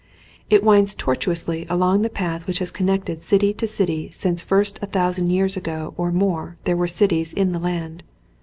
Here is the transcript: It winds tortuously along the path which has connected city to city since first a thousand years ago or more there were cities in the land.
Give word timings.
It 0.49 0.63
winds 0.63 0.95
tortuously 0.95 1.67
along 1.69 2.01
the 2.01 2.09
path 2.09 2.47
which 2.47 2.57
has 2.57 2.71
connected 2.71 3.21
city 3.21 3.53
to 3.53 3.67
city 3.67 4.09
since 4.09 4.41
first 4.41 4.79
a 4.81 4.87
thousand 4.87 5.29
years 5.29 5.55
ago 5.55 5.93
or 5.95 6.11
more 6.11 6.57
there 6.63 6.75
were 6.75 6.87
cities 6.87 7.31
in 7.31 7.51
the 7.51 7.59
land. 7.59 8.03